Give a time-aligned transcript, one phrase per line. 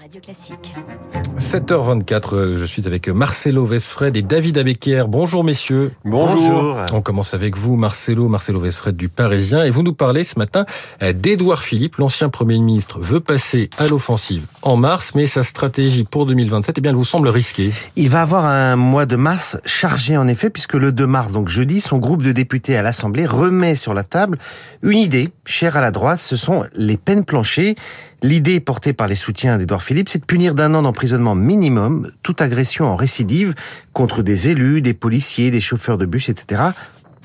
[0.00, 0.74] Radio Classique.
[1.38, 5.04] 7h24, euh, je suis avec Marcelo Vesfred et David Abequier.
[5.06, 5.92] Bonjour messieurs.
[6.04, 6.76] Bonjour.
[6.92, 10.66] On commence avec vous, Marcelo, Marcelo Vesfred du Parisien, et vous nous parlez ce matin
[11.02, 16.04] euh, d'Édouard Philippe, l'ancien Premier ministre, veut passer à l'offensive en mars, mais sa stratégie
[16.04, 17.72] pour 2027, eh bien, elle vous semble risquée.
[17.94, 21.48] Il va avoir un mois de mars chargé en effet, puisque le 2 mars, donc
[21.48, 24.38] jeudi, son groupe de députés à l'Assemblée remet sur la table
[24.82, 27.76] une idée chère à la droite, ce sont les peines planchées.
[28.22, 32.40] L'idée portée par les soutiens d'Edouard Philippe, c'est de punir d'un an d'emprisonnement minimum toute
[32.40, 33.54] agression en récidive
[33.92, 36.62] contre des élus, des policiers, des chauffeurs de bus, etc.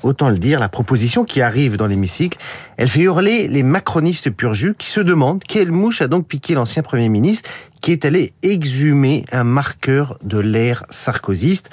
[0.02, 2.36] Autant le dire, la proposition qui arrive dans l'hémicycle,
[2.76, 6.54] elle fait hurler les macronistes pur jus qui se demandent quelle mouche a donc piqué
[6.54, 7.48] l'ancien Premier ministre
[7.80, 11.70] qui est allé exhumer un marqueur de l'ère sarkozyste.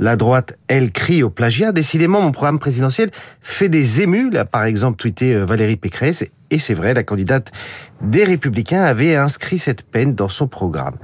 [0.00, 1.72] La droite, elle, crie au plagiat.
[1.72, 3.10] Décidément, mon programme présidentiel
[3.40, 4.30] fait des émus.
[4.30, 6.24] Là, par exemple, tweeté euh, Valérie Pécresse.
[6.50, 7.52] Et c'est vrai, la candidate
[8.00, 10.94] des Républicains avait inscrit cette peine dans son programme.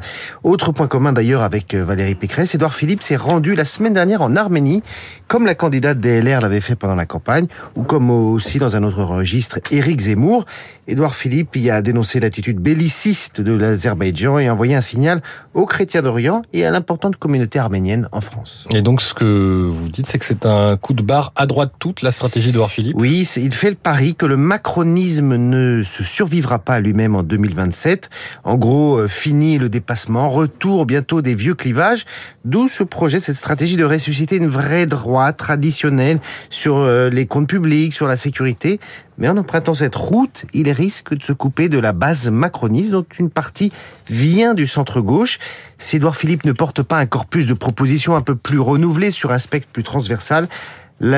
[0.42, 4.22] Autre point commun d'ailleurs avec euh, Valérie Pécresse, Édouard Philippe s'est rendu la semaine dernière
[4.22, 4.82] en Arménie,
[5.28, 8.82] comme la candidate des LR l'avait fait pendant la campagne, ou comme aussi dans un
[8.84, 10.46] autre registre, Éric Zemmour.
[10.86, 15.22] Édouard Philippe y a dénoncé l'attitude belliciste de l'Azerbaïdjan et envoyé un signal
[15.54, 18.66] aux chrétiens d'Orient et à l'importante communauté arménienne en France.
[18.70, 21.72] Et donc ce que vous dites, c'est que c'est un coup de barre à droite
[21.78, 22.96] toute la stratégie d'Edouard Philippe?
[22.98, 28.10] Oui, il fait le pari que le macronisme ne se survivra pas lui-même en 2027.
[28.44, 32.04] En gros, euh, fini le dépassement, retour bientôt des vieux clivages,
[32.44, 37.48] d'où ce projet, cette stratégie de ressusciter une vraie droite traditionnelle sur euh, les comptes
[37.48, 38.80] publics, sur la sécurité.
[39.16, 43.06] Mais en empruntant cette route, il risque de se couper de la base macroniste dont
[43.18, 43.72] une partie
[44.08, 45.38] vient du centre-gauche.
[45.78, 49.32] Si Edouard Philippe ne porte pas un corpus de propositions un peu plus renouvelé sur
[49.32, 50.48] un spectre plus transversal,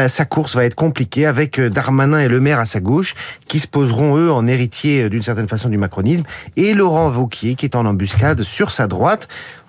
[0.09, 3.15] sa course va être compliquée avec euh, Darmanin et Le Maire à sa gauche,
[3.47, 6.25] qui se poseront eux en héritier euh, d'une certaine façon du macronisme,
[6.57, 9.29] et Laurent Vauquier qui est en embuscade sur sa droite.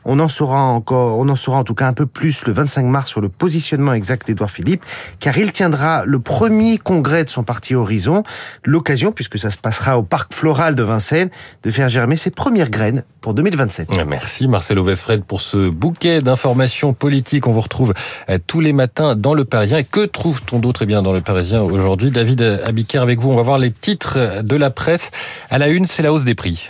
[0.10, 2.86] On en saura encore, on en saura en tout cas un peu plus le 25
[2.86, 4.84] mars sur le positionnement exact d'Edouard Philippe,
[5.20, 8.24] car il tiendra le premier congrès de son parti Horizon,
[8.64, 11.30] l'occasion, puisque ça se passera au parc floral de Vincennes,
[11.64, 13.90] de faire germer ses premières graines pour 2027.
[14.08, 17.46] Merci Marcelo Vesfred pour ce bouquet d'informations politiques.
[17.46, 17.94] On vous retrouve
[18.30, 19.84] euh, tous les matins dans Le Parisien.
[19.84, 22.12] Que trouve-t-on d'autre eh bien dans Le Parisien aujourd'hui?
[22.12, 23.32] David Abiker avec vous.
[23.32, 25.12] On va voir les titres de la presse.
[25.50, 26.70] À la une, c'est la hausse des prix.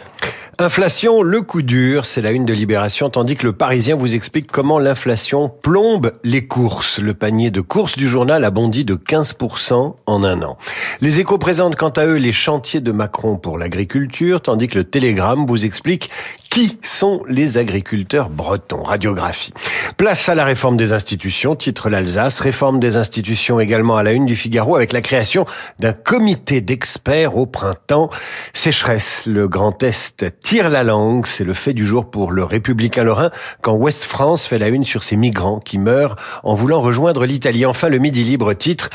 [0.59, 4.51] Inflation, le coup dur, c'est la une de Libération, tandis que le Parisien vous explique
[4.51, 6.97] comment l'inflation plombe les courses.
[6.97, 10.57] Le panier de courses du journal a bondi de 15% en un an.
[10.99, 14.83] Les échos présentent quant à eux les chantiers de Macron pour l'agriculture, tandis que le
[14.83, 16.09] Télégramme vous explique
[16.57, 18.81] qui sont les agriculteurs bretons?
[18.81, 19.53] Radiographie.
[19.95, 22.39] Place à la réforme des institutions, titre l'Alsace.
[22.39, 25.45] Réforme des institutions également à la une du Figaro avec la création
[25.77, 28.09] d'un comité d'experts au printemps.
[28.53, 31.27] Sécheresse, le Grand Est tire la langue.
[31.27, 33.29] C'est le fait du jour pour le républicain lorrain
[33.61, 37.67] quand Ouest France fait la une sur ces migrants qui meurent en voulant rejoindre l'Italie.
[37.67, 38.89] Enfin, le Midi Libre titre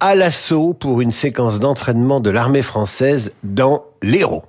[0.00, 4.42] à l'assaut pour une séquence d'entraînement de l'armée française dans l'Hérault.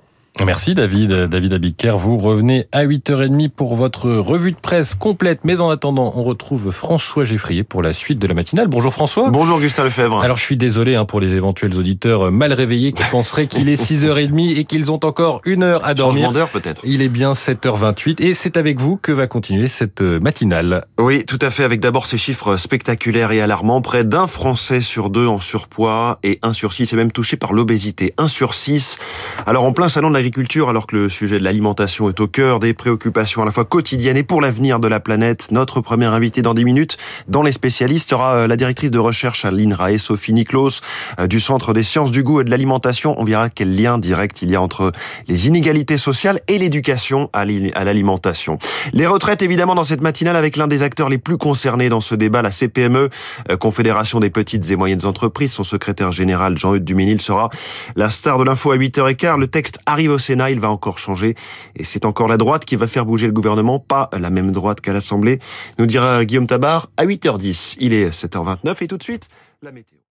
[0.44, 1.10] Merci David.
[1.10, 5.40] David Abiker, vous revenez à 8h30 pour votre revue de presse complète.
[5.42, 8.68] Mais en attendant, on retrouve François Geffrier pour la suite de la matinale.
[8.68, 9.30] Bonjour François.
[9.30, 10.20] Bonjour Gustave Lefebvre.
[10.20, 13.82] Alors je suis désolé hein, pour les éventuels auditeurs mal réveillés qui penseraient qu'il est
[13.82, 16.32] 6h30 et qu'ils ont encore une heure à dormir.
[16.52, 16.82] Peut-être.
[16.84, 20.86] Il est bien 7h28 et c'est avec vous que va continuer cette matinale.
[20.98, 21.64] Oui, tout à fait.
[21.64, 23.82] Avec d'abord ces chiffres spectaculaires et alarmants.
[23.82, 27.52] Près d'un Français sur deux en surpoids et un sur six est même touché par
[27.52, 28.14] l'obésité.
[28.18, 28.98] Un sur six.
[29.44, 30.27] Alors en plein salon de l'agriculture
[30.68, 34.16] alors que le sujet de l'alimentation est au cœur des préoccupations à la fois quotidiennes
[34.16, 35.48] et pour l'avenir de la planète.
[35.50, 36.96] Notre première invitée dans 10 minutes
[37.28, 40.80] dans les spécialistes sera euh, la directrice de recherche à l'INRAE, Sophie Niklos,
[41.18, 43.14] euh, du Centre des sciences du goût et de l'alimentation.
[43.18, 44.92] On verra quel lien direct il y a entre
[45.28, 48.58] les inégalités sociales et l'éducation à l'alimentation.
[48.92, 52.14] Les retraites, évidemment, dans cette matinale avec l'un des acteurs les plus concernés dans ce
[52.14, 53.08] débat, la CPME,
[53.50, 55.52] euh, Confédération des petites et moyennes entreprises.
[55.52, 57.48] Son secrétaire général, Jean-Eudes Duménil, sera
[57.96, 59.38] la star de l'info à 8h15.
[59.38, 61.34] Le texte arrive au Sénat il va encore changer.
[61.76, 64.80] Et c'est encore la droite qui va faire bouger le gouvernement, pas la même droite
[64.80, 65.38] qu'à l'Assemblée,
[65.78, 67.76] nous dira Guillaume Tabar à 8h10.
[67.78, 69.28] Il est 7h29 et tout de suite,
[69.62, 70.07] la météo.